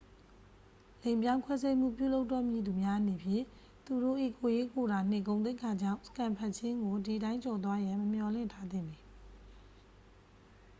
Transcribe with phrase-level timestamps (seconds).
[1.01, 3.45] လိင်ပြောင်းခွဲစိတ်မှုပြုလုပ်တော့မည်သူများအနေဖြင့်
[3.85, 8.97] သူတို့၏ ကိုယ်ရေးကိုယ်တာနှင့်ဂုဏ်သိက္ခာကြောင့် စကန်ဖတ်ခြင်းကိုဒီတိုင်းကျော်သွားရန် မမျှော်လင့်ထားသင့်ပေ